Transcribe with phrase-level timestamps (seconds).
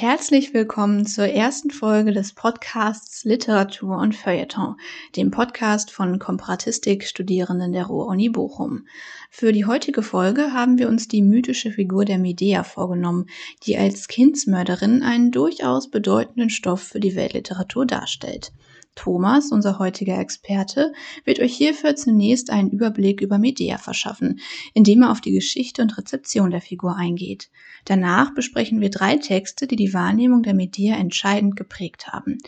[0.00, 4.76] herzlich willkommen zur ersten Folge des Podcasts Literatur und Feuilleton,
[5.14, 8.86] dem Podcast von Komparatistik-Studierenden der Ruhr-Uni Bochum.
[9.30, 13.26] Für die heutige Folge haben wir uns die mythische Figur der Medea vorgenommen,
[13.66, 18.52] die als Kindsmörderin einen durchaus bedeutenden Stoff für die Weltliteratur darstellt.
[18.94, 20.92] Thomas, unser heutiger Experte,
[21.24, 24.40] wird euch hierfür zunächst einen Überblick über Medea verschaffen,
[24.74, 27.50] indem er auf die Geschichte und Rezeption der Figur eingeht.
[27.84, 32.38] Danach besprechen wir drei Texte, die die Wahrnehmung der Medea entscheidend geprägt haben.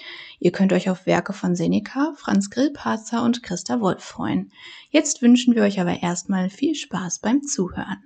[0.41, 4.53] Ihr könnt euch auf Werke von Seneca, Franz Grillparzer und Christa Wolf freuen.
[4.91, 8.05] Jetzt wünschen wir euch aber erstmal viel Spaß beim Zuhören.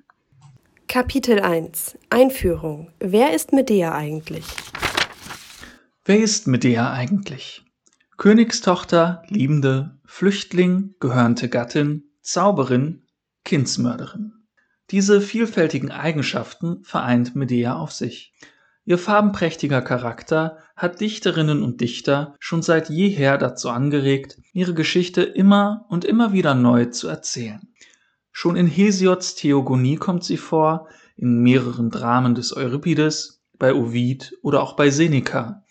[0.88, 4.44] Kapitel 1 Einführung Wer ist Medea eigentlich?
[6.04, 7.65] Wer ist Medea eigentlich?
[8.16, 13.02] Königstochter, Liebende, Flüchtling, gehörnte Gattin, Zauberin,
[13.44, 14.32] Kindsmörderin.
[14.90, 18.32] Diese vielfältigen Eigenschaften vereint Medea auf sich.
[18.86, 25.84] Ihr farbenprächtiger Charakter hat Dichterinnen und Dichter schon seit jeher dazu angeregt, ihre Geschichte immer
[25.90, 27.68] und immer wieder neu zu erzählen.
[28.32, 34.62] Schon in Hesiods Theogonie kommt sie vor, in mehreren Dramen des Euripides, bei Ovid oder
[34.62, 35.64] auch bei Seneca,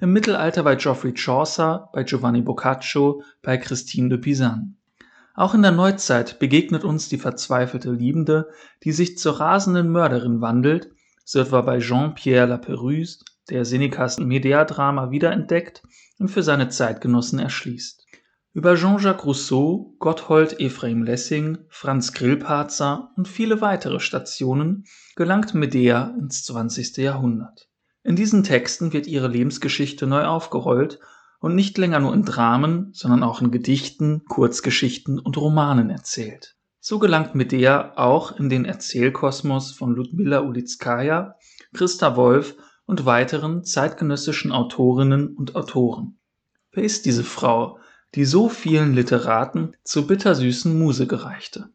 [0.00, 4.76] im Mittelalter bei Geoffrey Chaucer, bei Giovanni Boccaccio, bei Christine de Pisan.
[5.34, 8.48] Auch in der Neuzeit begegnet uns die verzweifelte Liebende,
[8.82, 10.90] die sich zur rasenden Mörderin wandelt,
[11.24, 15.82] so etwa bei Jean-Pierre Lapérouse, der Senecas Medea-Drama wiederentdeckt
[16.18, 18.04] und für seine Zeitgenossen erschließt.
[18.52, 26.44] Über Jean-Jacques Rousseau, Gotthold Ephraim Lessing, Franz Grillparzer und viele weitere Stationen gelangt Medea ins
[26.44, 26.96] 20.
[26.96, 27.67] Jahrhundert.
[28.08, 30.98] In diesen Texten wird ihre Lebensgeschichte neu aufgerollt
[31.40, 36.56] und nicht länger nur in Dramen, sondern auch in Gedichten, Kurzgeschichten und Romanen erzählt.
[36.80, 41.34] So gelangt Medea auch in den Erzählkosmos von Ludmilla Ulitskaya,
[41.74, 46.16] Christa Wolf und weiteren zeitgenössischen Autorinnen und Autoren.
[46.72, 47.78] Wer ist diese Frau,
[48.14, 51.68] die so vielen Literaten zur bittersüßen Muse gereichte?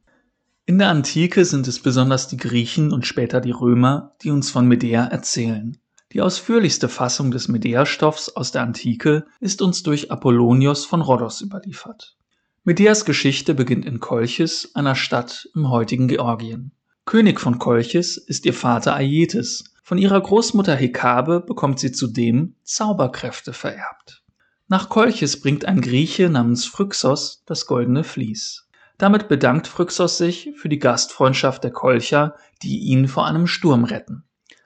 [0.66, 4.68] In der Antike sind es besonders die Griechen und später die Römer, die uns von
[4.68, 5.78] Medea erzählen.
[6.14, 12.16] Die ausführlichste Fassung des Medea-Stoffs aus der Antike ist uns durch Apollonios von Rhodos überliefert.
[12.64, 16.72] Medeas Geschichte beginnt in Kolchis, einer Stadt im heutigen Georgien.
[17.06, 19.74] König von Kolchis ist ihr Vater Aietes.
[19.82, 24.24] Von ihrer Großmutter Hekabe bekommt sie zudem Zauberkräfte vererbt.
[24.68, 28.70] Nach Kolchis bringt ein Grieche namens Phryxos das goldene Vlies.
[29.00, 34.24] Damit bedankt Phryxos sich für die Gastfreundschaft der Kolcher, die ihn vor einem Sturm retten.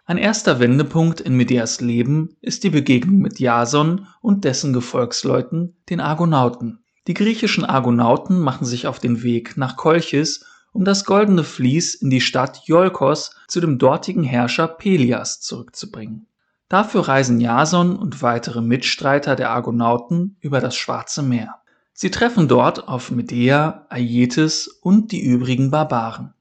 [0.10, 6.00] Ein erster Wendepunkt in Medeas Leben ist die Begegnung mit Jason und dessen Gefolgsleuten, den
[6.00, 6.80] Argonauten.
[7.08, 12.10] Die griechischen Argonauten machen sich auf den Weg nach Kolchis, um das goldene Vlies in
[12.10, 16.28] die Stadt Iolkos zu dem dortigen Herrscher Pelias zurückzubringen.
[16.70, 21.56] Dafür reisen Jason und weitere Mitstreiter der Argonauten über das Schwarze Meer.
[21.92, 26.34] Sie treffen dort auf Medea, Aietes und die übrigen Barbaren.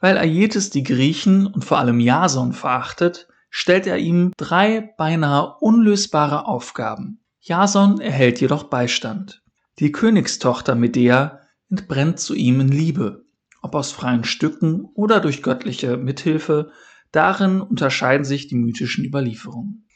[0.00, 6.46] Weil Aietes die Griechen und vor allem Jason verachtet, stellt er ihm drei beinahe unlösbare
[6.46, 7.20] Aufgaben.
[7.40, 9.42] Jason erhält jedoch Beistand.
[9.78, 11.40] Die Königstochter Medea
[11.70, 13.24] entbrennt zu ihm in Liebe,
[13.62, 16.70] ob aus freien Stücken oder durch göttliche Mithilfe,
[17.12, 19.86] darin unterscheiden sich die mythischen Überlieferungen.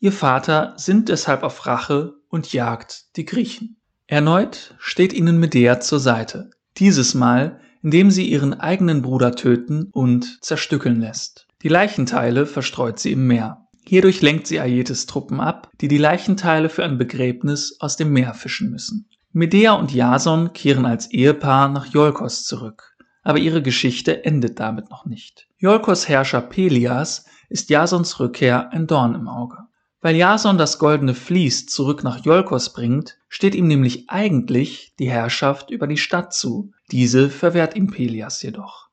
[0.00, 3.80] Ihr Vater sinnt deshalb auf Rache und jagt die Griechen.
[4.06, 10.42] Erneut steht ihnen Medea zur Seite, dieses Mal indem sie ihren eigenen Bruder töten und
[10.42, 11.46] zerstückeln lässt.
[11.62, 13.68] Die Leichenteile verstreut sie im Meer.
[13.86, 18.32] Hierdurch lenkt sie Aietes Truppen ab, die die Leichenteile für ein Begräbnis aus dem Meer
[18.32, 19.10] fischen müssen.
[19.32, 22.96] Medea und Jason kehren als Ehepaar nach Iolkos zurück.
[23.22, 25.46] Aber ihre Geschichte endet damit noch nicht.
[25.58, 29.58] Iolkos Herrscher Pelias ist Jasons Rückkehr ein Dorn im Auge.
[30.04, 35.70] Weil Jason das goldene Vlies zurück nach Iolkos bringt, steht ihm nämlich eigentlich die Herrschaft
[35.70, 36.72] über die Stadt zu.
[36.90, 38.90] Diese verwehrt ihm Pelias jedoch.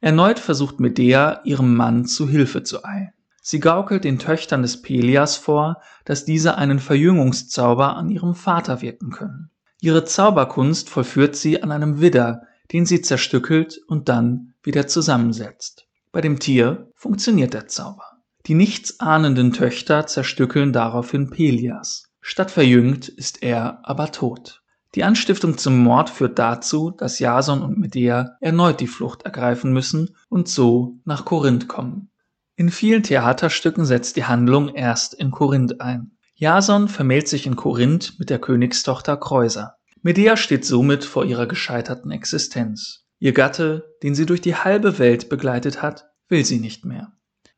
[0.00, 3.12] Erneut versucht Medea, ihrem Mann zu Hilfe zu eilen.
[3.42, 9.10] Sie gaukelt den Töchtern des Pelias vor, dass diese einen Verjüngungszauber an ihrem Vater wirken
[9.10, 9.50] können.
[9.82, 12.40] Ihre Zauberkunst vollführt sie an einem Widder,
[12.72, 15.86] den sie zerstückelt und dann wieder zusammensetzt.
[16.10, 18.13] Bei dem Tier funktioniert der Zauber.
[18.46, 22.10] Die nichtsahnenden Töchter zerstückeln daraufhin Pelias.
[22.20, 24.62] Statt verjüngt ist er aber tot.
[24.94, 30.14] Die Anstiftung zum Mord führt dazu, dass Jason und Medea erneut die Flucht ergreifen müssen
[30.28, 32.10] und so nach Korinth kommen.
[32.54, 36.12] In vielen Theaterstücken setzt die Handlung erst in Korinth ein.
[36.34, 39.76] Jason vermählt sich in Korinth mit der Königstochter Kreuser.
[40.02, 43.06] Medea steht somit vor ihrer gescheiterten Existenz.
[43.18, 47.13] Ihr Gatte, den sie durch die halbe Welt begleitet hat, will sie nicht mehr.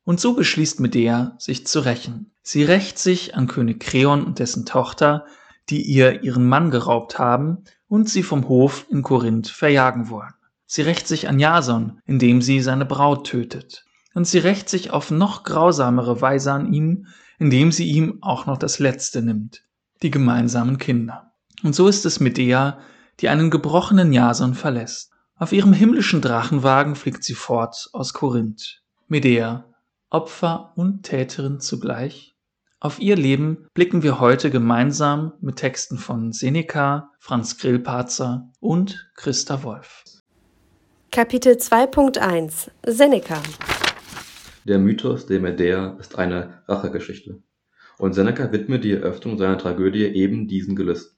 [0.07, 2.31] Und so beschließt Medea, sich zu rächen.
[2.41, 5.27] Sie rächt sich an König Kreon und dessen Tochter,
[5.69, 10.33] die ihr ihren Mann geraubt haben und sie vom Hof in Korinth verjagen wollen.
[10.65, 13.85] Sie rächt sich an Jason, indem sie seine Braut tötet.
[14.15, 17.09] Und sie rächt sich auf noch grausamere Weise an ihm,
[17.41, 19.65] indem sie ihm auch noch das Letzte nimmt,
[20.05, 21.33] die gemeinsamen Kinder.
[21.65, 22.79] Und so ist es Medea,
[23.19, 25.11] die einen gebrochenen Jason verlässt.
[25.35, 28.83] Auf ihrem himmlischen Drachenwagen fliegt sie fort aus Korinth.
[29.09, 29.65] Medea,
[30.11, 32.37] Opfer und Täterin zugleich.
[32.79, 39.65] Auf ihr Leben blicken wir heute gemeinsam mit Texten von Seneca, Franz Grillparzer und Christa
[39.65, 40.05] Wolf.
[41.11, 43.43] Kapitel 2.1 Seneca
[44.65, 47.43] Der Mythos der Medea ist eine Rachegeschichte.
[47.99, 51.17] Und Seneca widmet die Eröffnung seiner Tragödie eben diesen Gelüsten.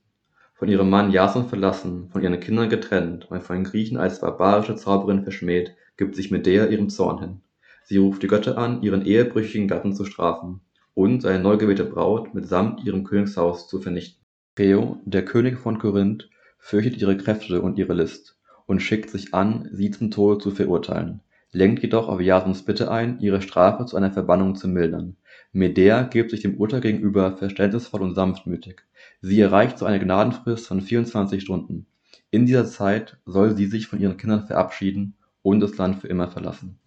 [0.55, 4.77] Von ihrem Mann Jason verlassen, von ihren Kindern getrennt und von den Griechen als barbarische
[4.77, 7.41] Zauberin verschmäht, gibt sich Medea ihrem Zorn hin.
[7.91, 10.61] Sie ruft die Götter an, ihren ehebrüchigen Gatten zu strafen
[10.93, 14.23] und seine neu gewählte Braut mitsamt ihrem Königshaus zu vernichten.
[14.57, 19.71] Theo, der König von Korinth, fürchtet ihre Kräfte und ihre List und schickt sich an,
[19.73, 21.21] sie zum Tode zu verurteilen,
[21.51, 25.17] lenkt jedoch auf Jasons Bitte ein, ihre Strafe zu einer Verbannung zu mildern.
[25.53, 28.83] Medea gibt sich dem Urteil gegenüber verständnisvoll und sanftmütig.
[29.23, 31.87] Sie erreicht so eine Gnadenfrist von 24 Stunden.
[32.31, 36.29] In dieser Zeit soll sie sich von ihren Kindern verabschieden und das Land für immer
[36.29, 36.79] verlassen.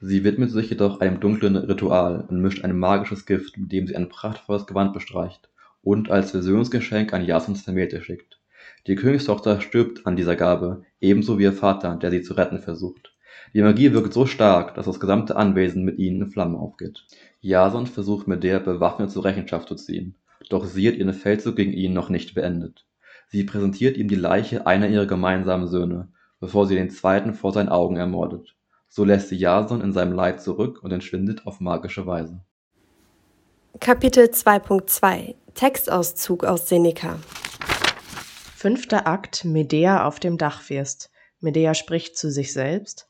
[0.00, 3.96] Sie widmet sich jedoch einem dunklen Ritual und mischt ein magisches Gift, mit dem sie
[3.96, 5.48] ein prachtvolles Gewand bestreicht
[5.82, 8.40] und als Versöhnungsgeschenk an Jasons Vermählte schickt.
[8.86, 13.14] Die Königstochter stirbt an dieser Gabe, ebenso wie ihr Vater, der sie zu retten versucht.
[13.54, 17.06] Die Magie wirkt so stark, dass das gesamte Anwesen mit ihnen in Flammen aufgeht.
[17.40, 20.16] Jason versucht Medea bewaffnet zur Rechenschaft zu ziehen
[20.48, 22.86] doch sie hat ihren Feldzug gegen ihn noch nicht beendet.
[23.28, 26.08] Sie präsentiert ihm die Leiche einer ihrer gemeinsamen Söhne,
[26.40, 28.56] bevor sie den zweiten vor seinen Augen ermordet.
[28.88, 32.40] So lässt sie Jason in seinem Leid zurück und entschwindet auf magische Weise.
[33.80, 37.18] Kapitel 2.2 Textauszug aus Seneca
[38.56, 41.10] Fünfter Akt Medea auf dem Dachfirst.
[41.40, 43.08] Medea spricht zu sich selbst.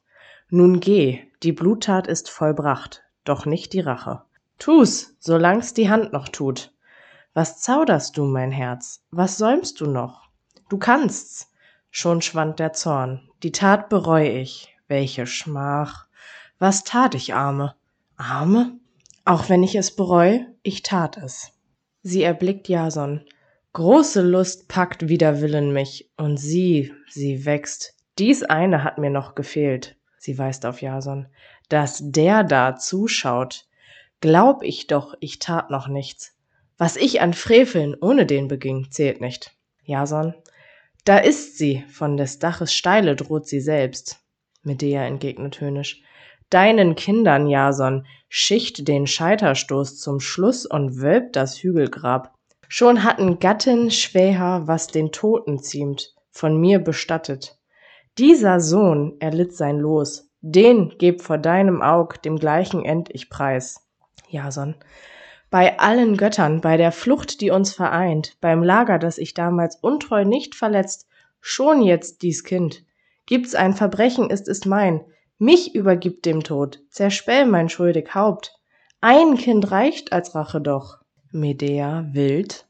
[0.51, 4.23] Nun geh, die Bluttat ist vollbracht, doch nicht die Rache.
[4.59, 6.73] Tu's, solang's die Hand noch tut.
[7.33, 9.05] Was zauderst du, mein Herz?
[9.11, 10.29] Was säumst du noch?
[10.69, 11.53] Du kannst's.
[11.91, 13.31] Schon schwand der Zorn.
[13.43, 14.77] Die Tat bereu ich.
[14.89, 16.09] Welche Schmach.
[16.59, 17.75] Was tat ich, Arme?
[18.17, 18.79] Arme?
[19.27, 21.53] Auch wenn ich es bereu, ich tat es.
[22.03, 23.25] Sie erblickt Jason.
[23.75, 27.95] Große Lust packt wider Willen mich, und sie, sie wächst.
[28.19, 29.97] Dies eine hat mir noch gefehlt.
[30.17, 31.29] Sie weist auf Jason.
[31.69, 33.67] Dass der da zuschaut.
[34.21, 36.35] Glaub ich doch, ich tat noch nichts.
[36.79, 39.55] Was ich an Freveln ohne den beging, zählt nicht.
[39.83, 40.35] Jason.
[41.05, 44.19] Da ist sie, von des Daches Steile droht sie selbst.
[44.69, 46.03] Medea entgegnet höhnisch.
[46.51, 52.33] Deinen Kindern, Jason, schicht den Scheiterstoß zum Schluss und wölbt das Hügelgrab.
[52.69, 57.59] Schon hatten Gattin Schwäher, was den Toten ziemt, von mir bestattet.
[58.19, 63.89] Dieser Sohn erlitt sein Los, den geb vor deinem Aug dem gleichen End ich preis.
[64.29, 64.77] Jason.
[65.51, 70.25] Bei allen Göttern, bei der Flucht, die uns vereint, beim Lager, das ich damals untreu
[70.25, 71.09] nicht verletzt,
[71.41, 72.85] schon jetzt dies Kind.
[73.29, 75.05] Gibt's ein Verbrechen, ist es mein,
[75.37, 78.59] mich übergibt dem Tod, zerspell mein schuldig Haupt.
[79.03, 81.03] Ein Kind reicht als Rache doch.
[81.31, 82.67] Medea wild.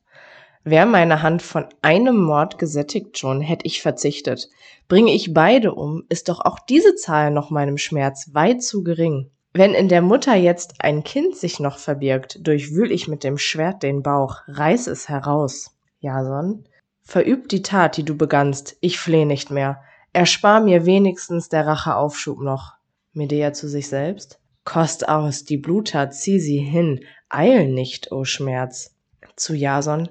[0.64, 4.48] Wär meine Hand von einem Mord gesättigt schon, hätt ich verzichtet.
[4.88, 9.30] Bringe ich beide um, ist doch auch diese Zahl noch meinem Schmerz weit zu gering.
[9.52, 13.84] Wenn in der Mutter jetzt ein Kind sich noch verbirgt, durchwühl ich mit dem Schwert
[13.84, 15.70] den Bauch, reiß es heraus.
[16.00, 16.64] Jason,
[17.04, 19.80] verüb die Tat, die du begannst, ich fleh nicht mehr.
[20.18, 22.72] Erspar mir wenigstens der Rache Aufschub noch.
[23.12, 24.40] Medea zu sich selbst.
[24.64, 28.96] Kost aus, die Bluttat, zieh sie hin, eil nicht, o Schmerz.
[29.36, 30.08] Zu Jason.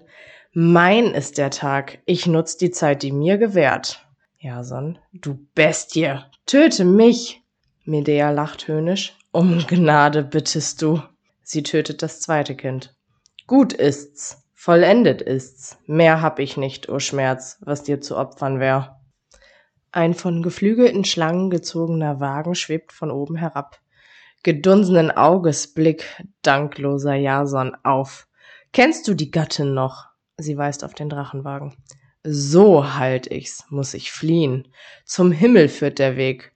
[0.53, 4.07] Mein ist der Tag, ich nutz die Zeit, die mir gewährt.
[4.37, 7.41] Jason, du Bestie, töte mich.
[7.83, 9.13] Medea lacht höhnisch.
[9.33, 11.01] Um Gnade bittest du.
[11.43, 12.95] Sie tötet das zweite Kind.
[13.45, 15.77] Gut ist's, vollendet ist's.
[15.85, 18.96] Mehr hab ich nicht, o Schmerz, was dir zu opfern wär.
[19.97, 23.79] Ein von geflügelten Schlangen gezogener Wagen schwebt von oben herab.
[24.43, 28.27] Gedunsenen Auges Blick, dankloser Jason, auf.
[28.73, 30.05] Kennst du die Gattin noch?
[30.37, 31.75] Sie weist auf den Drachenwagen.
[32.21, 34.67] So halt ich's, muss ich fliehen.
[35.03, 36.53] Zum Himmel führt der Weg.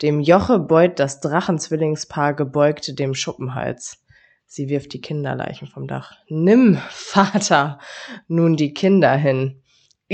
[0.00, 4.04] Dem Joche beut das Drachenzwillingspaar gebeugt dem Schuppenhals.
[4.46, 6.12] Sie wirft die Kinderleichen vom Dach.
[6.28, 7.80] Nimm, Vater,
[8.28, 9.63] nun die Kinder hin.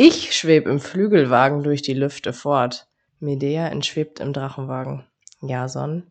[0.03, 2.89] Ich schweb im Flügelwagen durch die Lüfte fort.
[3.19, 5.05] Medea entschwebt im Drachenwagen.
[5.43, 6.05] Jason.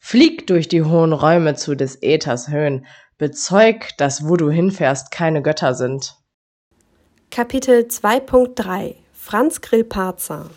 [0.00, 2.86] Flieg durch die hohen Räume zu des Äthers Höhen.
[3.18, 6.16] Bezeug, dass wo du hinfährst keine Götter sind.
[7.30, 10.50] Kapitel 2.3 Franz Grillparzer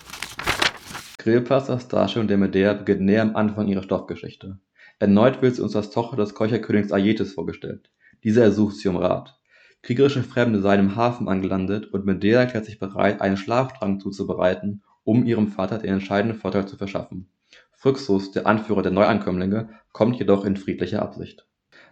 [1.19, 4.57] Grillparzers Darstellung der Medea beginnt näher am Anfang ihrer Stoffgeschichte.
[4.97, 7.91] Erneut wird sie uns als Tochter des Keucherkönigs Aietes vorgestellt.
[8.23, 9.39] Dieser ersucht sie um Rat.
[9.83, 15.25] Kriegerische Fremde seien im Hafen angelandet und Medea erklärt sich bereit, einen Schlaftrank zuzubereiten, um
[15.25, 17.27] ihrem Vater den entscheidenden Vorteil zu verschaffen.
[17.73, 21.45] Phrixus, der Anführer der Neuankömmlinge, kommt jedoch in friedlicher Absicht.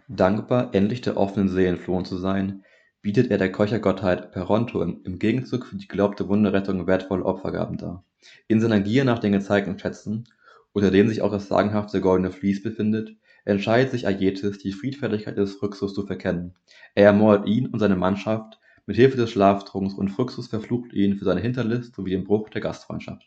[0.08, 2.64] Dankbar, endlich der offenen See entflohen zu sein,
[3.02, 8.04] bietet er der Keuchergottheit Peronto im Gegenzug für die geglaubte Wunderrettung wertvolle Opfergaben dar.
[8.48, 10.24] In seiner Gier nach den gezeigten Schätzen,
[10.72, 15.56] unter denen sich auch das sagenhafte goldene Vlies befindet, entscheidet sich Aietes, die Friedfertigkeit des
[15.56, 16.54] Phrixus zu verkennen.
[16.94, 21.24] Er ermordet ihn und seine Mannschaft mit Hilfe des Schlaftrunks und Phrixus verflucht ihn für
[21.24, 23.26] seine Hinterlist sowie den Bruch der Gastfreundschaft.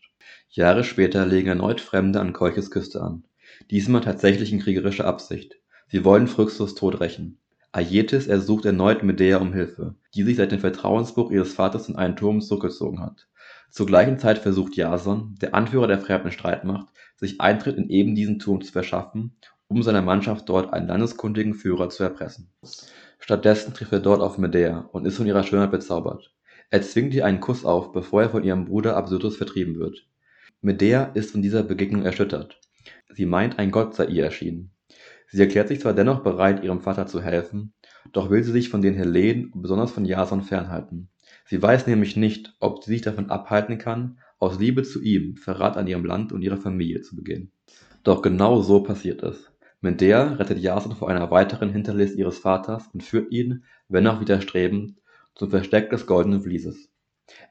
[0.49, 3.23] Jahre später legen erneut Fremde an Kolchis Küste an.
[3.71, 5.55] Diesmal tatsächlich in kriegerischer Absicht.
[5.87, 7.39] Sie wollen Phrixus Tod rächen.
[7.71, 12.15] Aietes ersucht erneut Medea um Hilfe, die sich seit dem Vertrauensbruch ihres Vaters in einen
[12.15, 13.27] Turm zurückgezogen hat.
[13.69, 18.39] Zur gleichen Zeit versucht Jason, der Anführer der fremden Streitmacht, sich Eintritt in eben diesen
[18.39, 19.35] Turm zu verschaffen,
[19.67, 22.49] um seiner Mannschaft dort einen landeskundigen Führer zu erpressen.
[23.25, 26.31] Stattdessen trifft er dort auf Medea und ist von ihrer Schönheit bezaubert.
[26.69, 30.07] Er zwingt ihr einen Kuss auf, bevor er von ihrem Bruder Absyrtus vertrieben wird.
[30.61, 32.61] Medea ist von dieser Begegnung erschüttert.
[33.09, 34.75] Sie meint, ein Gott sei ihr erschienen.
[35.27, 37.73] Sie erklärt sich zwar dennoch bereit, ihrem Vater zu helfen,
[38.13, 41.09] doch will sie sich von den Hellenen und besonders von Jason fernhalten.
[41.45, 45.77] Sie weiß nämlich nicht, ob sie sich davon abhalten kann, aus Liebe zu ihm Verrat
[45.77, 47.51] an ihrem Land und ihrer Familie zu begehen.
[48.03, 49.51] Doch genau so passiert es.
[49.85, 54.95] Medea rettet Jason vor einer weiteren Hinterlist ihres Vaters und führt ihn, wenn auch widerstrebend,
[55.35, 56.89] zum Versteck des goldenen Vlieses.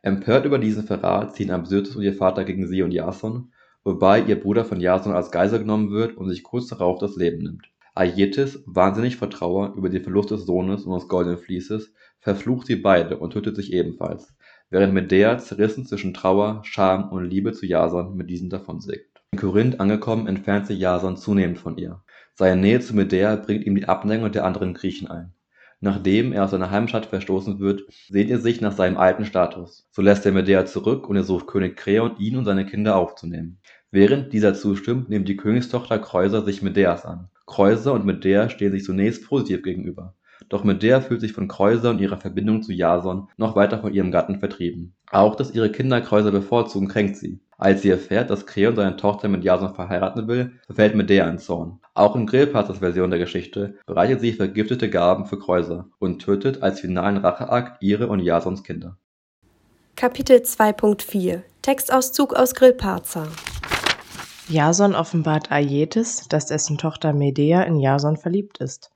[0.02, 3.52] Empört über diesen Verrat ziehen Absyrtus und ihr Vater gegen sie und Jason,
[3.84, 7.44] wobei ihr Bruder von Jason als Geisel genommen wird und sich kurz darauf das Leben
[7.44, 7.68] nimmt.
[7.94, 12.74] Aietes, wahnsinnig vor Trauer über den Verlust des Sohnes und des goldenen Vlieses, verflucht sie
[12.74, 14.34] beide und tötet sich ebenfalls,
[14.70, 19.22] während Medea zerrissen zwischen Trauer, Scham und Liebe zu Jason mit diesem davonsägt.
[19.30, 22.03] In Korinth angekommen entfernt sich Jason zunehmend von ihr.
[22.36, 25.34] Seine Nähe zu Medea bringt ihm die Abneigung der anderen Griechen ein.
[25.80, 29.86] Nachdem er aus seiner Heimstatt verstoßen wird, sehnt er sich nach seinem alten Status.
[29.92, 33.60] So lässt er Medea zurück und er sucht König Kreon, ihn und seine Kinder aufzunehmen.
[33.92, 37.28] Während dieser zustimmt, nimmt die Königstochter Kreuser sich Medeas an.
[37.46, 40.16] Kreuser und Medea stehen sich zunächst positiv gegenüber.
[40.48, 44.10] Doch Medea fühlt sich von Kreuser und ihrer Verbindung zu Jason noch weiter von ihrem
[44.10, 44.94] Gatten vertrieben.
[45.10, 47.40] Auch, dass ihre Kinder Kreuser bevorzugen, kränkt sie.
[47.56, 51.78] Als sie erfährt, dass Kreon seine Tochter mit Jason verheiraten will, verfällt Medea in Zorn.
[51.94, 56.80] Auch in Grillparzers Version der Geschichte bereitet sie vergiftete Gaben für Kreuser und tötet als
[56.80, 58.98] finalen Racheakt ihre und Jasons Kinder.
[59.96, 63.28] Kapitel 2.4 Textauszug aus Grillparzer
[64.48, 68.90] Jason offenbart Aietes, dass dessen Tochter Medea in Jason verliebt ist.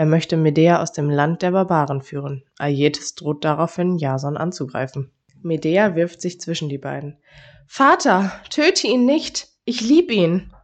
[0.00, 2.42] Er möchte Medea aus dem Land der Barbaren führen.
[2.56, 5.12] Aietes droht daraufhin, Jason anzugreifen.
[5.42, 7.18] Medea wirft sich zwischen die beiden.
[7.66, 9.48] Vater, töte ihn nicht.
[9.66, 10.54] Ich lieb ihn.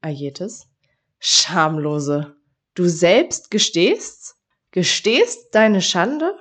[0.00, 0.66] Aietes.
[1.20, 2.34] Schamlose.
[2.74, 4.34] Du selbst gestehst?
[4.72, 6.34] Gestehst deine Schande?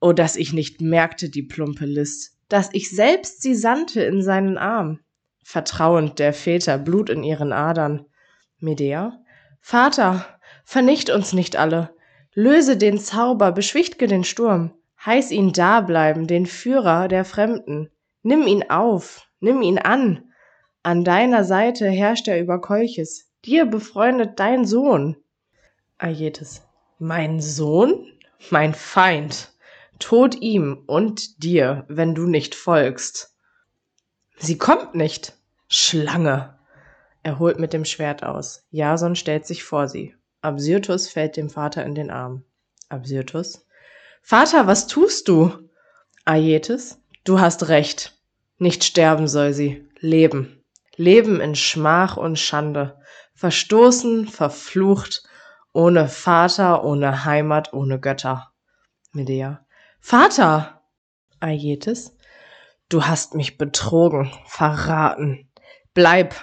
[0.00, 4.58] Oh, dass ich nicht merkte, die plumpe List, dass ich selbst sie sandte in seinen
[4.58, 4.98] Arm.
[5.44, 8.06] Vertrauend der Väter, Blut in ihren Adern.
[8.58, 9.22] Medea.
[9.60, 10.35] Vater,
[10.66, 11.94] vernicht uns nicht alle.
[12.34, 14.74] Löse den Zauber, beschwichtge den Sturm.
[15.06, 17.88] Heiß ihn dableiben, den Führer der Fremden.
[18.22, 20.24] Nimm ihn auf, nimm ihn an.
[20.82, 25.16] An deiner Seite herrscht er über Kolchis, dir befreundet dein Sohn.
[25.98, 26.62] Aietes.
[26.98, 28.06] Mein Sohn?
[28.50, 29.52] Mein Feind.
[29.98, 33.34] Tod ihm und dir, wenn du nicht folgst.
[34.36, 35.32] Sie kommt nicht.
[35.68, 36.58] Schlange.
[37.22, 38.66] Er holt mit dem Schwert aus.
[38.70, 40.14] Jason stellt sich vor sie.
[40.46, 42.44] Absyrtus fällt dem Vater in den Arm.
[42.88, 43.66] Absyrtus.
[44.22, 45.52] Vater, was tust du?
[46.24, 47.00] Aietes.
[47.24, 48.18] Du hast recht.
[48.58, 49.88] Nicht sterben soll sie.
[50.00, 50.64] Leben.
[50.96, 52.96] Leben in Schmach und Schande
[53.36, 55.22] verstoßen, verflucht,
[55.72, 58.50] ohne Vater, ohne Heimat, ohne Götter.
[59.12, 59.66] Medea.
[60.00, 60.82] Vater!
[61.38, 62.16] Aietes.
[62.88, 65.50] Du hast mich betrogen, verraten.
[65.92, 66.34] Bleib!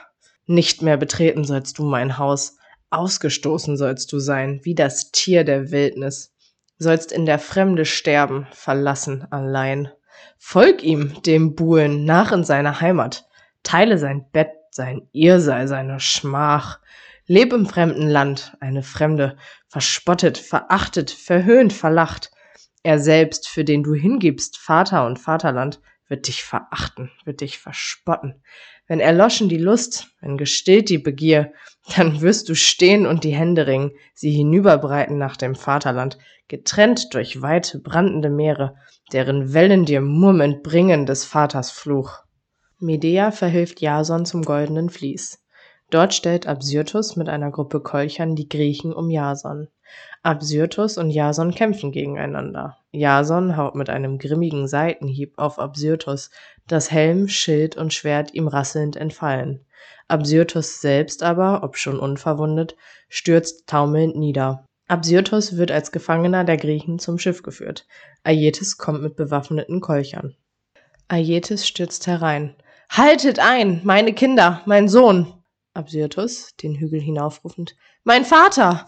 [0.46, 2.58] Nicht mehr betreten sollst du mein Haus.
[2.94, 6.34] Ausgestoßen sollst du sein, wie das Tier der Wildnis.
[6.78, 9.90] Sollst in der Fremde sterben, verlassen, allein.
[10.38, 13.28] Folg ihm, dem Buhlen, nach in seine Heimat.
[13.64, 16.80] Teile sein Bett, sein Irrsei, seine Schmach.
[17.26, 19.38] Leb im fremden Land, eine Fremde,
[19.70, 22.32] verspottet, verachtet, verhöhnt, verlacht.
[22.84, 28.44] Er selbst, für den du hingibst, Vater und Vaterland, wird dich verachten, wird dich verspotten.
[28.88, 31.54] Wenn erloschen die Lust, wenn gestillt die Begier,
[31.96, 37.42] dann wirst du stehen und die Hände ringen, sie hinüberbreiten nach dem Vaterland, getrennt durch
[37.42, 38.75] weite, brandende Meere,
[39.12, 42.24] deren Wellen dir murmelnd bringen des Vaters Fluch.
[42.80, 45.40] Medea verhilft Jason zum goldenen Vlies.
[45.90, 49.68] Dort stellt Absyrtus mit einer Gruppe Kolchern die Griechen um Jason.
[50.24, 52.78] Absyrtus und Jason kämpfen gegeneinander.
[52.92, 56.32] Jason haut mit einem grimmigen Seitenhieb auf Absyrtus,
[56.67, 59.65] dass Helm, Schild und Schwert ihm rasselnd entfallen.
[60.08, 62.75] Absyrtus selbst aber, obschon unverwundet,
[63.10, 64.65] stürzt taumelnd nieder.
[64.88, 67.88] Absyrtus wird als Gefangener der Griechen zum Schiff geführt.
[68.24, 70.36] Aietes kommt mit bewaffneten Kolchern.
[71.08, 72.55] Aietes stürzt herein.
[72.89, 75.34] Haltet ein, meine Kinder, mein Sohn!
[75.74, 77.75] Absyrtus, den Hügel hinaufrufend.
[78.03, 78.88] Mein Vater!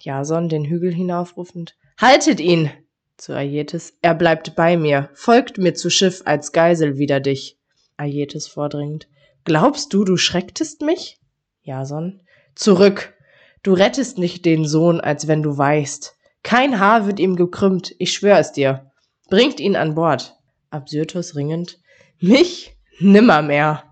[0.00, 1.76] Jason, den Hügel hinaufrufend.
[2.00, 2.70] Haltet ihn!
[3.16, 3.96] Zu Aietes.
[4.02, 5.10] Er bleibt bei mir.
[5.14, 7.58] Folgt mir zu Schiff als Geisel wider dich.
[7.96, 9.08] Aietes vordringend.
[9.44, 11.18] Glaubst du, du schrecktest mich?
[11.62, 12.20] Jason.
[12.54, 13.14] Zurück!
[13.62, 16.18] Du rettest nicht den Sohn, als wenn du weichst.
[16.42, 18.90] Kein Haar wird ihm gekrümmt, ich schwör es dir.
[19.30, 20.36] Bringt ihn an Bord.
[20.70, 21.78] Absyrtus ringend.
[22.20, 22.76] Mich?
[22.98, 23.84] Nimmermehr.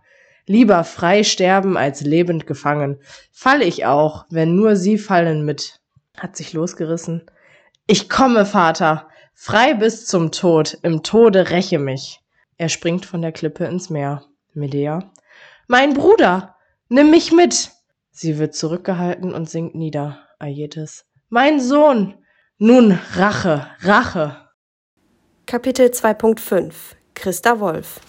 [0.47, 3.01] Lieber frei sterben als lebend gefangen.
[3.31, 5.81] Fall ich auch, wenn nur sie fallen mit.
[6.19, 7.25] Hat sich losgerissen.
[7.87, 9.09] Ich komme, Vater.
[9.35, 10.79] Frei bis zum Tod.
[10.83, 12.21] Im Tode räche mich.
[12.59, 14.25] Er springt von der Klippe ins Meer.
[14.55, 15.11] Medea.
[15.69, 16.57] Mein Bruder.
[16.89, 17.71] Nimm mich mit.
[18.11, 20.19] Sie wird zurückgehalten und sinkt nieder.
[20.39, 21.07] Aietes.
[21.29, 22.15] Mein Sohn.
[22.59, 24.49] Nun Rache, Rache.
[25.47, 26.73] Kapitel 2.5
[27.15, 28.01] Christa Wolf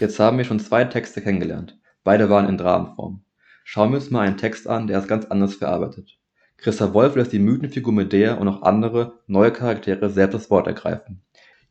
[0.00, 1.78] Jetzt haben wir schon zwei Texte kennengelernt.
[2.04, 3.24] Beide waren in Dramenform.
[3.64, 6.19] Schauen wir uns mal einen Text an, der es ganz anders verarbeitet.
[6.60, 11.22] Christa Wolf lässt die Mythenfigur Medea und auch andere neue Charaktere selbst das Wort ergreifen.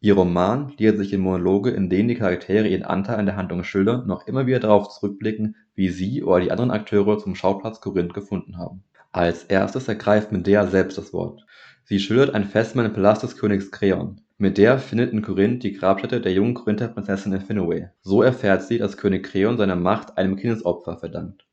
[0.02, 3.64] Ihr Roman gliedert sich in Monologe, in denen die Charaktere ihren Anteil an der Handlung
[3.64, 8.16] schildern auch immer wieder darauf zurückblicken, wie sie oder die anderen Akteure zum Schauplatz Korinth
[8.16, 8.84] gefunden haben.
[9.12, 11.46] Als erstes ergreift Medea selbst das Wort.
[11.84, 14.22] Sie schildert ein Festmahl im Palast des Königs Kreon.
[14.40, 17.92] Medea findet in Korinth die Grabstätte der jungen Korinther Prinzessin Aphinoe.
[18.02, 21.46] So erfährt sie, dass König Kreon seine Macht einem Kindesopfer verdankt.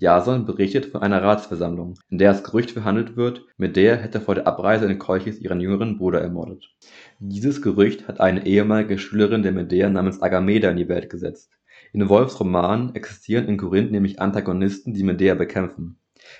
[0.00, 4.46] Jason berichtet von einer Ratsversammlung, in der das Gerücht verhandelt wird, Medea hätte vor der
[4.46, 6.74] Abreise in Kolchis ihren jüngeren Bruder ermordet.
[7.18, 11.50] Dieses Gerücht hat eine ehemalige Schülerin der Medea namens Agameda in die Welt gesetzt.
[11.92, 15.98] In Wolfs Roman existieren in Korinth nämlich Antagonisten, die Medea bekämpfen.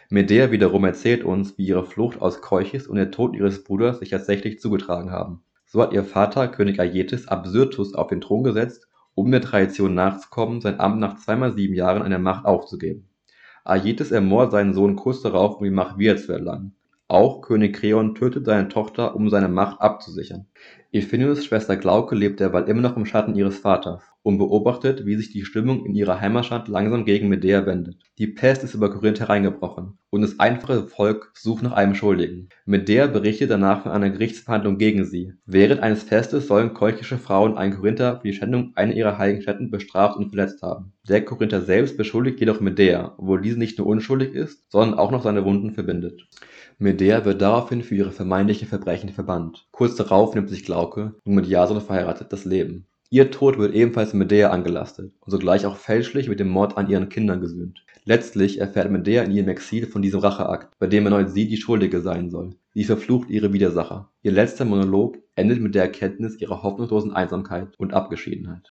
[0.09, 4.09] Medea wiederum erzählt uns, wie ihre Flucht aus Kolchis und der Tod ihres Bruders sich
[4.09, 5.43] tatsächlich zugetragen haben.
[5.67, 10.63] So hat ihr Vater König Aietes Absyrtus auf den Thron gesetzt, um der Tradition nachzukommen,
[10.63, 13.10] sein Amt nach zweimal sieben Jahren an der Macht aufzugeben.
[13.71, 16.75] Aietes ermordet seinen Sohn kurz darauf, um die Macht wieder zu erlangen.
[17.07, 20.47] Auch König Kreon tötet seine Tochter, um seine Macht abzusichern.
[20.93, 25.31] Ephinius Schwester Glauke lebt derweil immer noch im Schatten ihres Vaters und beobachtet, wie sich
[25.33, 27.97] die Stimmung in ihrer Heimatstadt langsam gegen Medea wendet.
[28.19, 32.49] Die Pest ist über Korinth hereingebrochen und das einfache Volk sucht nach einem Schuldigen.
[32.67, 35.33] Medea berichtet danach von einer Gerichtsverhandlung gegen sie.
[35.47, 39.71] Während eines Festes sollen kolchische Frauen einen Korinther für die Schändung einer ihrer heiligen Stätten
[39.71, 40.93] bestraft und verletzt haben.
[41.09, 45.23] Der Korinther selbst beschuldigt jedoch Medea, obwohl diese nicht nur unschuldig ist, sondern auch noch
[45.23, 46.27] seine Wunden verbindet.
[46.79, 49.69] Medea wird daraufhin für ihre vermeintlichen Verbrechen verbannt.
[49.71, 52.87] Kurz darauf nimmt sich Glauke, nun mit Jason verheiratet, das Leben.
[53.13, 57.09] Ihr Tod wird ebenfalls Medea angelastet und sogleich auch fälschlich mit dem Mord an ihren
[57.09, 57.85] Kindern gesühnt.
[58.05, 62.03] Letztlich erfährt Medea in ihrem Exil von diesem Racheakt, bei dem erneut sie die Schuldige
[62.03, 62.55] sein soll.
[62.73, 64.13] Sie verflucht ihre Widersacher.
[64.23, 68.73] Ihr letzter Monolog endet mit der Erkenntnis ihrer hoffnungslosen Einsamkeit und Abgeschiedenheit.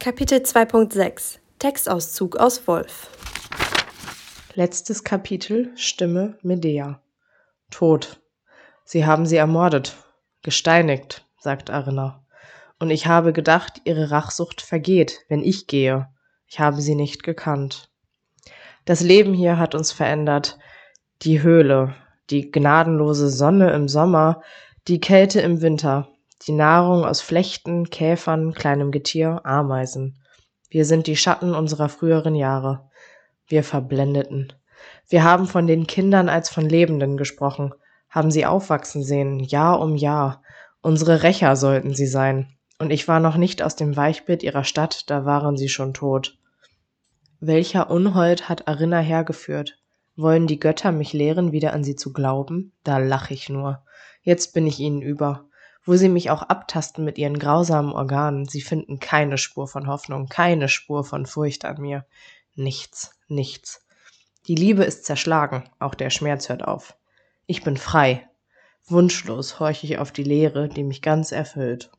[0.00, 3.08] Kapitel 2.6 Textauszug aus Wolf
[4.54, 7.00] Letztes Kapitel Stimme Medea.
[7.70, 8.20] Tod.
[8.84, 9.96] Sie haben sie ermordet,
[10.42, 12.25] gesteinigt, sagt Arinna
[12.78, 16.08] und ich habe gedacht, ihre Rachsucht vergeht, wenn ich gehe.
[16.46, 17.90] Ich habe sie nicht gekannt.
[18.84, 20.58] Das Leben hier hat uns verändert.
[21.22, 21.94] Die Höhle,
[22.30, 24.42] die gnadenlose Sonne im Sommer,
[24.86, 26.08] die Kälte im Winter,
[26.46, 30.20] die Nahrung aus Flechten, Käfern, kleinem Getier, Ameisen.
[30.68, 32.90] Wir sind die Schatten unserer früheren Jahre.
[33.48, 34.52] Wir Verblendeten.
[35.08, 37.72] Wir haben von den Kindern als von Lebenden gesprochen,
[38.10, 40.42] haben sie aufwachsen sehen, Jahr um Jahr.
[40.82, 45.10] Unsere Rächer sollten sie sein und ich war noch nicht aus dem Weichbild ihrer Stadt,
[45.10, 46.38] da waren sie schon tot.
[47.40, 49.78] Welcher Unhold hat Arinna hergeführt?
[50.16, 52.72] Wollen die Götter mich lehren, wieder an sie zu glauben?
[52.84, 53.84] Da lach ich nur.
[54.22, 55.44] Jetzt bin ich ihnen über.
[55.84, 60.28] Wo sie mich auch abtasten mit ihren grausamen Organen, sie finden keine Spur von Hoffnung,
[60.28, 62.06] keine Spur von Furcht an mir.
[62.54, 63.86] Nichts, nichts.
[64.48, 66.96] Die Liebe ist zerschlagen, auch der Schmerz hört auf.
[67.46, 68.28] Ich bin frei.
[68.86, 71.90] Wunschlos horche ich auf die Leere, die mich ganz erfüllt.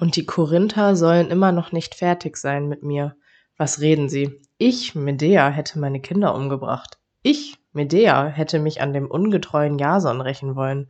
[0.00, 3.16] Und die Korinther sollen immer noch nicht fertig sein mit mir.
[3.56, 4.40] Was reden sie?
[4.56, 6.98] Ich, Medea, hätte meine Kinder umgebracht.
[7.24, 10.88] Ich, Medea, hätte mich an dem ungetreuen Jason rächen wollen.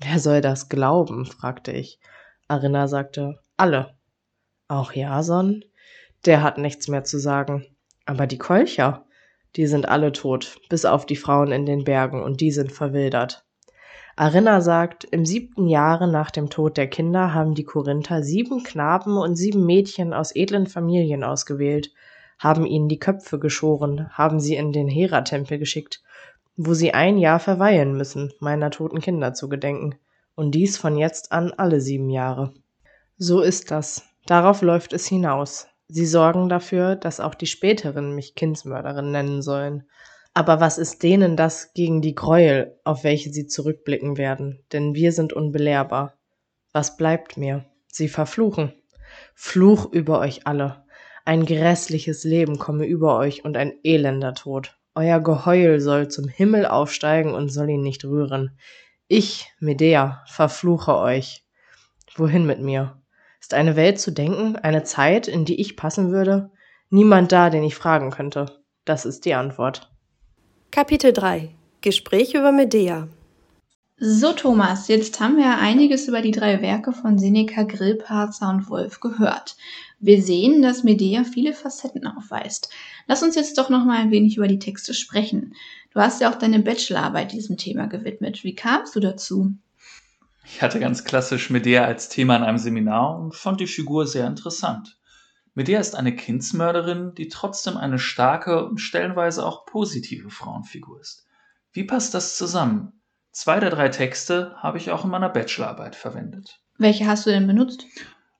[0.00, 1.26] Wer soll das glauben?
[1.26, 1.98] fragte ich.
[2.46, 3.98] Arinna sagte, alle.
[4.68, 5.64] Auch Jason?
[6.24, 7.66] Der hat nichts mehr zu sagen.
[8.06, 9.04] Aber die Kolcher,
[9.56, 13.44] die sind alle tot, bis auf die Frauen in den Bergen, und die sind verwildert.
[14.16, 19.16] Arinna sagt, im siebten Jahre nach dem Tod der Kinder haben die Korinther sieben Knaben
[19.16, 21.90] und sieben Mädchen aus edlen Familien ausgewählt,
[22.38, 26.02] haben ihnen die Köpfe geschoren, haben sie in den Hera-Tempel geschickt,
[26.56, 29.96] wo sie ein Jahr verweilen müssen, meiner toten Kinder zu gedenken,
[30.36, 32.52] und dies von jetzt an alle sieben Jahre.
[33.18, 34.04] So ist das.
[34.26, 35.68] Darauf läuft es hinaus.
[35.88, 39.84] Sie sorgen dafür, dass auch die späteren mich Kindsmörderin nennen sollen.
[40.36, 44.64] Aber was ist denen das gegen die Gräuel, auf welche sie zurückblicken werden?
[44.72, 46.18] Denn wir sind unbelehrbar.
[46.72, 47.64] Was bleibt mir?
[47.86, 48.72] Sie verfluchen.
[49.34, 50.84] Fluch über euch alle.
[51.24, 54.76] Ein grässliches Leben komme über euch und ein elender Tod.
[54.96, 58.58] Euer Geheul soll zum Himmel aufsteigen und soll ihn nicht rühren.
[59.06, 61.44] Ich, Medea, verfluche euch.
[62.16, 63.00] Wohin mit mir?
[63.40, 66.50] Ist eine Welt zu denken, eine Zeit, in die ich passen würde?
[66.90, 68.46] Niemand da, den ich fragen könnte.
[68.84, 69.93] Das ist die Antwort.
[70.74, 71.50] Kapitel 3
[71.82, 73.06] Gespräch über Medea
[73.96, 78.98] So, Thomas, jetzt haben wir einiges über die drei Werke von Seneca, Grillparzer und Wolf
[78.98, 79.54] gehört.
[80.00, 82.70] Wir sehen, dass Medea viele Facetten aufweist.
[83.06, 85.54] Lass uns jetzt doch noch mal ein wenig über die Texte sprechen.
[85.92, 88.42] Du hast ja auch deine Bachelorarbeit diesem Thema gewidmet.
[88.42, 89.54] Wie kamst du dazu?
[90.44, 94.26] Ich hatte ganz klassisch Medea als Thema in einem Seminar und fand die Figur sehr
[94.26, 94.96] interessant.
[95.54, 101.26] Medea ist eine Kindsmörderin, die trotzdem eine starke und stellenweise auch positive Frauenfigur ist.
[101.72, 103.00] Wie passt das zusammen?
[103.30, 106.60] Zwei der drei Texte habe ich auch in meiner Bachelorarbeit verwendet.
[106.78, 107.86] Welche hast du denn benutzt?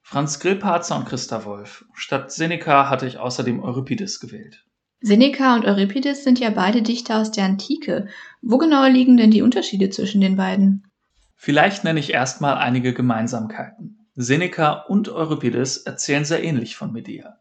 [0.01, 1.85] Franz Grillparzer und Christa Wolf.
[1.93, 4.65] Statt Seneca hatte ich außerdem Euripides gewählt.
[5.01, 8.07] Seneca und Euripides sind ja beide Dichter aus der Antike.
[8.41, 10.87] Wo genau liegen denn die Unterschiede zwischen den beiden?
[11.35, 14.04] Vielleicht nenne ich erstmal einige Gemeinsamkeiten.
[14.17, 17.37] Seneca und Euripides erzählen sehr ähnlich von Medea.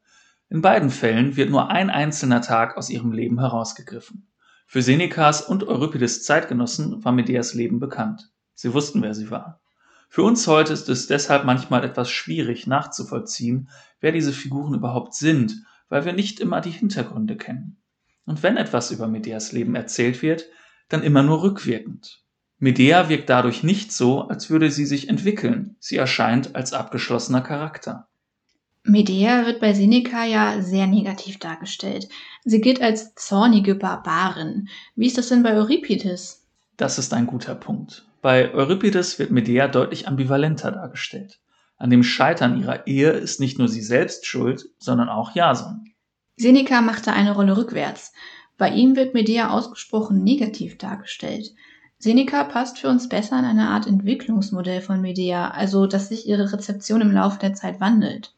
[0.48, 4.26] In beiden Fällen wird nur ein einzelner Tag aus ihrem Leben herausgegriffen.
[4.66, 8.32] Für Senecas und Euripides Zeitgenossen war Medeas Leben bekannt.
[8.54, 9.60] Sie wussten, wer sie war.
[10.08, 13.68] Für uns heute ist es deshalb manchmal etwas schwierig nachzuvollziehen,
[14.00, 17.80] wer diese Figuren überhaupt sind, weil wir nicht immer die Hintergründe kennen.
[18.26, 20.46] Und wenn etwas über Medeas Leben erzählt wird,
[20.88, 22.23] dann immer nur rückwirkend.
[22.64, 28.08] Medea wirkt dadurch nicht so, als würde sie sich entwickeln, sie erscheint als abgeschlossener Charakter.
[28.84, 32.08] Medea wird bei Seneca ja sehr negativ dargestellt.
[32.42, 34.70] Sie gilt als zornige Barbarin.
[34.96, 36.46] Wie ist das denn bei Euripides?
[36.78, 38.06] Das ist ein guter Punkt.
[38.22, 41.40] Bei Euripides wird Medea deutlich ambivalenter dargestellt.
[41.76, 45.92] An dem Scheitern ihrer Ehe ist nicht nur sie selbst schuld, sondern auch Jason.
[46.38, 48.14] Seneca machte eine Rolle rückwärts.
[48.56, 51.52] Bei ihm wird Medea ausgesprochen negativ dargestellt.
[51.98, 56.52] Seneca passt für uns besser in eine Art Entwicklungsmodell von Medea, also dass sich ihre
[56.52, 58.34] Rezeption im Laufe der Zeit wandelt.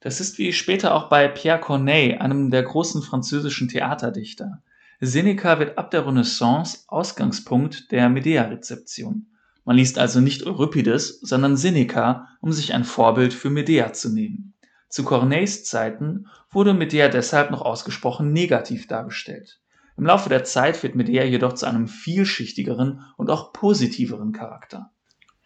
[0.00, 4.62] Das ist wie später auch bei Pierre Corneille, einem der großen französischen Theaterdichter.
[5.00, 9.26] Seneca wird ab der Renaissance Ausgangspunkt der Medea-Rezeption.
[9.64, 14.54] Man liest also nicht Euripides, sondern Seneca, um sich ein Vorbild für Medea zu nehmen.
[14.88, 19.60] Zu Corneilles Zeiten wurde Medea deshalb noch ausgesprochen negativ dargestellt.
[19.96, 24.90] Im Laufe der Zeit wird Medea jedoch zu einem vielschichtigeren und auch positiveren Charakter.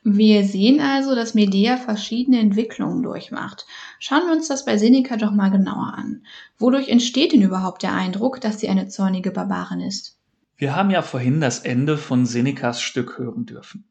[0.03, 3.67] Wir sehen also, dass Medea verschiedene Entwicklungen durchmacht.
[3.99, 6.25] Schauen wir uns das bei Seneca doch mal genauer an.
[6.59, 10.19] Wodurch entsteht denn überhaupt der Eindruck, dass sie eine zornige Barbarin ist?
[10.57, 13.85] Wir haben ja vorhin das Ende von Senecas Stück hören dürfen.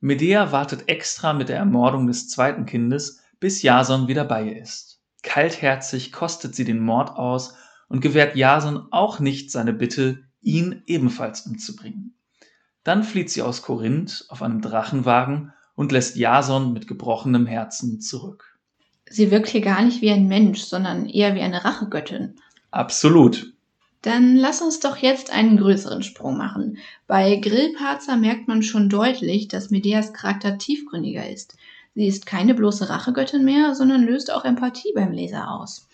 [0.00, 5.00] Medea wartet extra mit der Ermordung des zweiten Kindes, bis Jason wieder bei ihr ist.
[5.22, 7.54] Kaltherzig kostet sie den Mord aus
[7.88, 12.14] und gewährt Jason auch nicht seine Bitte, ihn ebenfalls umzubringen.
[12.82, 18.58] Dann flieht sie aus Korinth auf einem Drachenwagen und lässt Jason mit gebrochenem Herzen zurück.
[19.08, 22.34] Sie wirkt hier gar nicht wie ein Mensch, sondern eher wie eine Rachegöttin.
[22.70, 23.52] Absolut.
[24.02, 26.76] Dann lass uns doch jetzt einen größeren Sprung machen.
[27.06, 31.56] Bei Grillparzer merkt man schon deutlich, dass Medeas Charakter tiefgründiger ist.
[31.94, 35.88] Sie ist keine bloße Rachegöttin mehr, sondern löst auch Empathie beim Leser aus.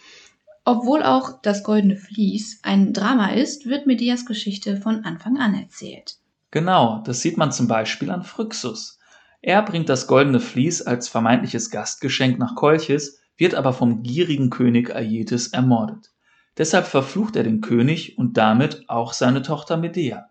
[0.64, 6.18] Obwohl auch das Goldene Vlies ein Drama ist, wird Medeas Geschichte von Anfang an erzählt.
[6.50, 8.98] Genau, das sieht man zum Beispiel an Phryxus.
[9.40, 14.94] Er bringt das Goldene Vlies als vermeintliches Gastgeschenk nach Kolchis, wird aber vom gierigen König
[14.94, 16.10] Aietes ermordet.
[16.58, 20.28] Deshalb verflucht er den König und damit auch seine Tochter Medea.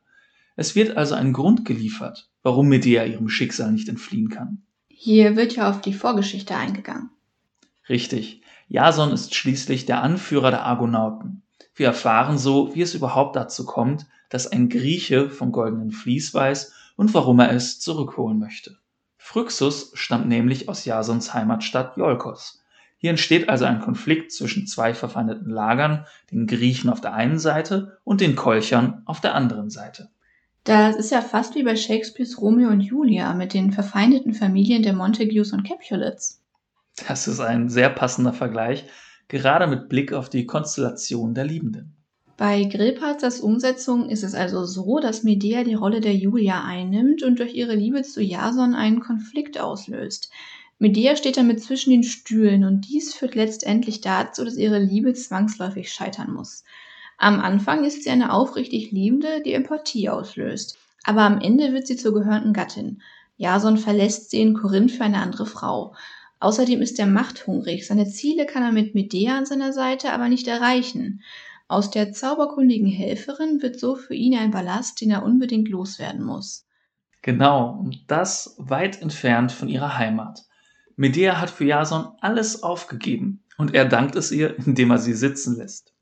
[0.56, 4.62] Es wird also ein Grund geliefert, warum Medea ihrem Schicksal nicht entfliehen kann.
[4.90, 7.10] Hier wird ja auf die Vorgeschichte eingegangen.
[7.88, 8.39] Richtig,
[8.70, 11.42] Jason ist schließlich der Anführer der Argonauten.
[11.74, 16.72] Wir erfahren so, wie es überhaupt dazu kommt, dass ein Grieche vom goldenen Vlies weiß
[16.96, 18.78] und warum er es zurückholen möchte.
[19.18, 22.64] Phryxus stammt nämlich aus Jasons Heimatstadt Iolkos.
[22.98, 27.98] Hier entsteht also ein Konflikt zwischen zwei verfeindeten Lagern, den Griechen auf der einen Seite
[28.04, 30.10] und den Kolchern auf der anderen Seite.
[30.64, 34.94] Das ist ja fast wie bei Shakespeares Romeo und Julia mit den verfeindeten Familien der
[34.94, 36.39] Montagues und Capulets.
[37.08, 38.86] Das ist ein sehr passender Vergleich,
[39.28, 41.96] gerade mit Blick auf die Konstellation der Liebenden.
[42.38, 47.40] Bei Grillparzers Umsetzung ist es also so, dass Medea die Rolle der Julia einnimmt und
[47.40, 50.32] durch ihre Liebe zu Jason einen Konflikt auslöst.
[50.78, 55.92] Medea steht damit zwischen den Stühlen und dies führt letztendlich dazu, dass ihre Liebe zwangsläufig
[55.92, 56.64] scheitern muss.
[57.18, 60.78] Am Anfang ist sie eine aufrichtig Liebende, die Empathie auslöst.
[61.04, 63.02] Aber am Ende wird sie zur gehörnten Gattin.
[63.36, 65.96] Jason verlässt sie in Korinth für eine andere Frau.
[66.40, 67.86] Außerdem ist er machthungrig.
[67.86, 71.22] Seine Ziele kann er mit Medea an seiner Seite aber nicht erreichen.
[71.68, 76.66] Aus der zauberkundigen Helferin wird so für ihn ein Ballast, den er unbedingt loswerden muss.
[77.22, 80.46] Genau, und das weit entfernt von ihrer Heimat.
[80.96, 85.58] Medea hat für Jason alles aufgegeben und er dankt es ihr, indem er sie sitzen
[85.58, 85.94] lässt.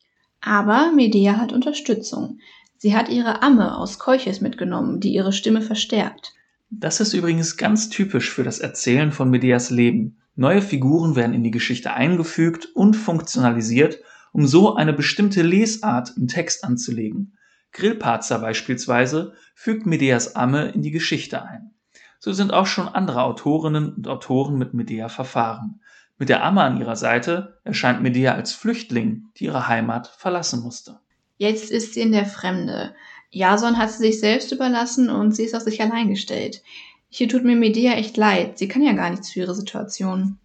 [0.41, 2.39] Aber Medea hat Unterstützung.
[2.77, 6.33] Sie hat ihre Amme aus Keuches mitgenommen, die ihre Stimme verstärkt.
[6.69, 10.17] Das ist übrigens ganz typisch für das Erzählen von Medeas Leben.
[10.39, 13.99] Neue Figuren werden in die Geschichte eingefügt und funktionalisiert,
[14.31, 17.35] um so eine bestimmte Lesart im Text anzulegen.
[17.71, 21.71] Grillparzer beispielsweise fügt Medeas Amme in die Geschichte ein.
[22.19, 25.81] So sind auch schon andere Autorinnen und Autoren mit Medea verfahren.
[26.19, 30.99] Mit der Amme an ihrer Seite erscheint Medea als Flüchtling, die ihre Heimat verlassen musste.
[31.37, 32.93] Jetzt ist sie in der Fremde.
[33.31, 36.61] Jason hat sie sich selbst überlassen und sie ist auf sich allein gestellt.
[37.09, 38.57] Hier tut mir Medea echt leid.
[38.57, 40.39] Sie kann ja gar nichts für ihre Situation.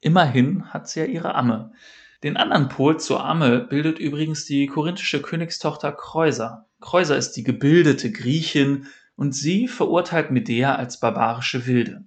[0.00, 1.72] Immerhin hat sie ja ihre Amme.
[2.22, 6.66] Den anderen Pol zur Amme bildet übrigens die korinthische Königstochter Kreusa.
[6.80, 12.04] Kreusa ist die gebildete Griechin und sie verurteilt Medea als barbarische Wilde.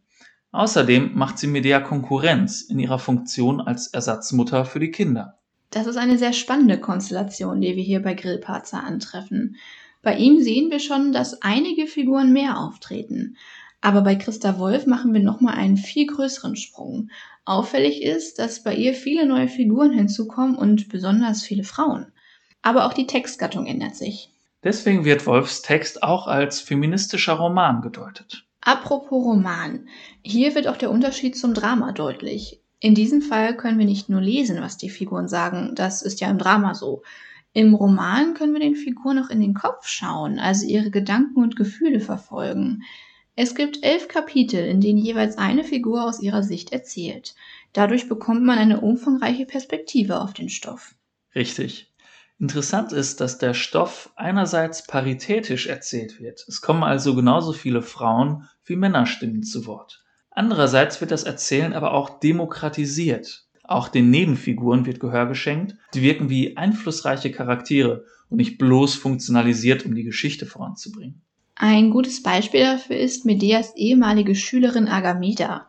[0.51, 5.37] Außerdem macht sie Medea Konkurrenz in ihrer Funktion als Ersatzmutter für die Kinder.
[5.69, 9.55] Das ist eine sehr spannende Konstellation, die wir hier bei Grillparzer antreffen.
[10.01, 13.37] Bei ihm sehen wir schon, dass einige Figuren mehr auftreten.
[13.81, 17.09] Aber bei Christa Wolf machen wir nochmal einen viel größeren Sprung.
[17.45, 22.11] Auffällig ist, dass bei ihr viele neue Figuren hinzukommen und besonders viele Frauen.
[22.61, 24.29] Aber auch die Textgattung ändert sich.
[24.63, 28.45] Deswegen wird Wolfs Text auch als feministischer Roman gedeutet.
[28.61, 29.87] Apropos Roman.
[30.21, 32.61] Hier wird auch der Unterschied zum Drama deutlich.
[32.79, 36.29] In diesem Fall können wir nicht nur lesen, was die Figuren sagen, das ist ja
[36.29, 37.01] im Drama so.
[37.53, 41.55] Im Roman können wir den Figuren auch in den Kopf schauen, also ihre Gedanken und
[41.55, 42.83] Gefühle verfolgen.
[43.43, 47.33] Es gibt elf Kapitel, in denen jeweils eine Figur aus ihrer Sicht erzählt.
[47.73, 50.93] Dadurch bekommt man eine umfangreiche Perspektive auf den Stoff.
[51.33, 51.91] Richtig.
[52.37, 56.45] Interessant ist, dass der Stoff einerseits paritätisch erzählt wird.
[56.47, 60.03] Es kommen also genauso viele Frauen wie Männerstimmen zu Wort.
[60.29, 63.47] Andererseits wird das Erzählen aber auch demokratisiert.
[63.63, 65.77] Auch den Nebenfiguren wird Gehör geschenkt.
[65.95, 71.23] Sie wirken wie einflussreiche Charaktere und nicht bloß funktionalisiert, um die Geschichte voranzubringen.
[71.63, 75.67] Ein gutes Beispiel dafür ist Medeas ehemalige Schülerin Agameda.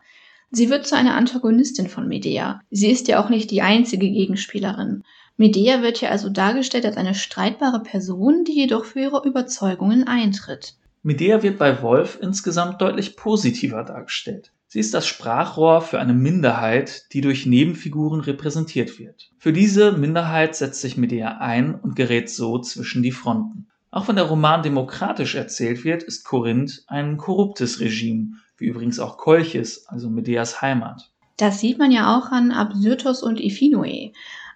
[0.49, 2.61] Sie wird zu einer Antagonistin von Medea.
[2.71, 5.03] Sie ist ja auch nicht die einzige Gegenspielerin.
[5.37, 10.73] Medea wird hier also dargestellt als eine streitbare Person, die jedoch für ihre Überzeugungen eintritt.
[11.03, 14.51] Medea wird bei Wolf insgesamt deutlich positiver dargestellt.
[14.65, 19.29] Sie ist das Sprachrohr für eine Minderheit, die durch Nebenfiguren repräsentiert wird.
[19.37, 23.67] Für diese Minderheit setzt sich Medea ein und gerät so zwischen die Fronten.
[23.93, 29.17] Auch wenn der Roman demokratisch erzählt wird, ist Korinth ein korruptes Regime, wie übrigens auch
[29.17, 31.11] Kolchis, also Medeas Heimat.
[31.37, 34.11] Das sieht man ja auch an Absyrtos und Iphinoe.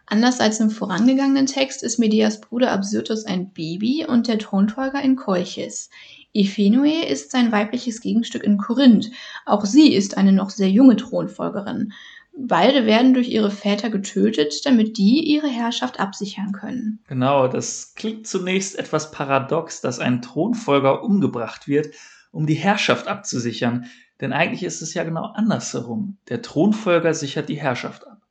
[0.07, 5.15] Anders als im vorangegangenen Text ist Medeas Bruder Absyrtos ein Baby und der Thronfolger in
[5.15, 5.91] Kolchis.
[6.33, 9.11] Iphinoe ist sein weibliches Gegenstück in Korinth.
[9.45, 11.93] Auch sie ist eine noch sehr junge Thronfolgerin.
[12.39, 16.99] Beide werden durch ihre Väter getötet, damit die ihre Herrschaft absichern können.
[17.07, 21.95] Genau, das klingt zunächst etwas paradox, dass ein Thronfolger umgebracht wird,
[22.31, 23.85] um die Herrschaft abzusichern.
[24.21, 26.17] Denn eigentlich ist es ja genau andersherum.
[26.29, 28.21] Der Thronfolger sichert die Herrschaft ab.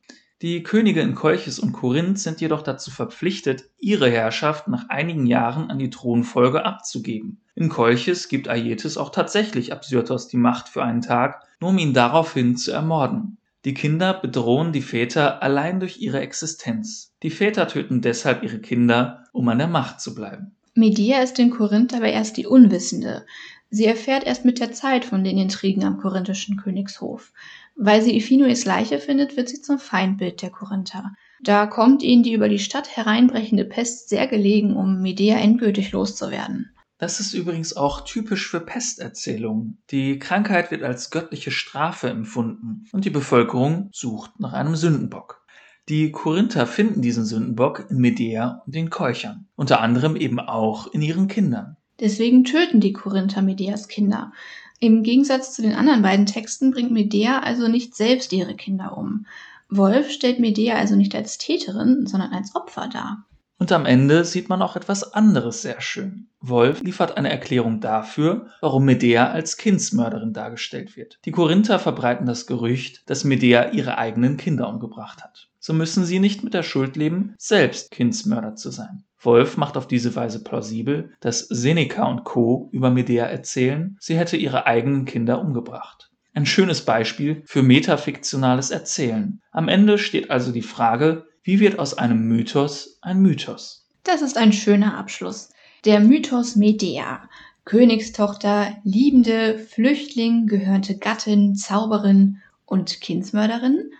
[0.41, 5.69] Die Könige in Kolchis und Korinth sind jedoch dazu verpflichtet, ihre Herrschaft nach einigen Jahren
[5.69, 7.41] an die Thronfolge abzugeben.
[7.55, 11.93] In Kolchis gibt Aietes auch tatsächlich Absyrtos die Macht für einen Tag, nur um ihn
[11.93, 13.37] daraufhin zu ermorden.
[13.67, 17.13] Die Kinder bedrohen die Väter allein durch ihre Existenz.
[17.21, 20.55] Die Väter töten deshalb ihre Kinder, um an der Macht zu bleiben.
[20.73, 23.25] Medea ist in Korinth aber erst die Unwissende.
[23.69, 27.33] Sie erfährt erst mit der Zeit von den Intrigen am korinthischen Königshof.
[27.75, 31.13] Weil sie Iphinoes Leiche findet, wird sie zum Feindbild der Korinther.
[31.43, 36.71] Da kommt ihnen die über die Stadt hereinbrechende Pest sehr gelegen, um Medea endgültig loszuwerden.
[36.99, 39.77] Das ist übrigens auch typisch für Pesterzählungen.
[39.91, 45.45] Die Krankheit wird als göttliche Strafe empfunden und die Bevölkerung sucht nach einem Sündenbock.
[45.89, 51.01] Die Korinther finden diesen Sündenbock in Medea und den Keuchern, unter anderem eben auch in
[51.01, 51.77] ihren Kindern.
[51.99, 54.33] Deswegen töten die Korinther Medeas Kinder.
[54.79, 59.25] Im Gegensatz zu den anderen beiden Texten bringt Medea also nicht selbst ihre Kinder um.
[59.69, 63.26] Wolf stellt Medea also nicht als Täterin, sondern als Opfer dar.
[63.59, 66.27] Und am Ende sieht man auch etwas anderes sehr schön.
[66.39, 71.17] Wolf liefert eine Erklärung dafür, warum Medea als Kindsmörderin dargestellt wird.
[71.25, 75.49] Die Korinther verbreiten das Gerücht, dass Medea ihre eigenen Kinder umgebracht hat.
[75.59, 79.03] So müssen sie nicht mit der Schuld leben, selbst Kindsmörder zu sein.
[79.19, 82.69] Wolf macht auf diese Weise plausibel, dass Seneca und Co.
[82.71, 86.11] über Medea erzählen, sie hätte ihre eigenen Kinder umgebracht.
[86.33, 89.41] Ein schönes Beispiel für metafiktionales Erzählen.
[89.51, 93.87] Am Ende steht also die Frage, wie wird aus einem Mythos ein Mythos?
[94.03, 95.47] Das ist ein schöner Abschluss.
[95.85, 97.29] Der Mythos Medea.
[97.63, 103.91] Königstochter, Liebende, Flüchtling, gehörnte Gattin, Zauberin und Kindsmörderin.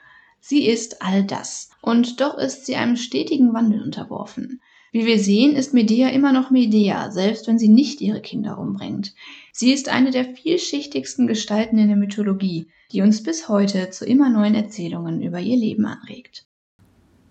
[0.42, 1.70] Sie ist all das.
[1.82, 4.60] Und doch ist sie einem stetigen Wandel unterworfen.
[4.92, 9.14] Wie wir sehen, ist Medea immer noch Medea, selbst wenn sie nicht ihre Kinder umbringt.
[9.54, 14.28] Sie ist eine der vielschichtigsten Gestalten in der Mythologie, die uns bis heute zu immer
[14.28, 16.47] neuen Erzählungen über ihr Leben anregt.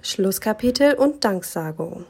[0.08, 2.04] Schlusskapitel und Danksagung.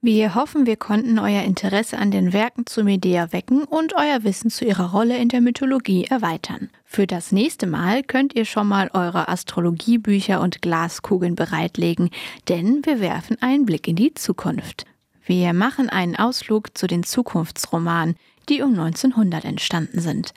[0.00, 4.48] Wir hoffen, wir konnten euer Interesse an den Werken zu Medea wecken und euer Wissen
[4.48, 6.70] zu ihrer Rolle in der Mythologie erweitern.
[6.86, 12.08] Für das nächste Mal könnt ihr schon mal eure Astrologiebücher und Glaskugeln bereitlegen,
[12.48, 14.86] denn wir werfen einen Blick in die Zukunft.
[15.26, 18.16] Wir machen einen Ausflug zu den Zukunftsromanen,
[18.48, 20.32] die um 1900 entstanden sind.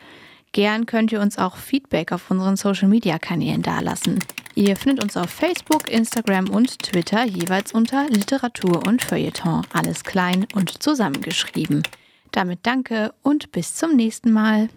[0.54, 4.20] Gern könnt ihr uns auch Feedback auf unseren Social-Media-Kanälen dalassen.
[4.56, 10.46] Ihr findet uns auf Facebook, Instagram und Twitter jeweils unter Literatur und Feuilleton, alles klein
[10.54, 11.82] und zusammengeschrieben.
[12.32, 14.70] Damit danke und bis zum nächsten Mal.